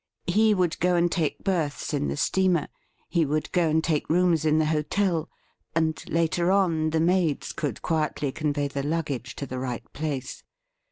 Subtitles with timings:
[0.25, 2.69] He would go and take berths in the steamer—
[3.07, 5.29] he would go and take rooms in the hotel;
[5.75, 10.43] and later on the maids could quietly convey the luggage to the right place.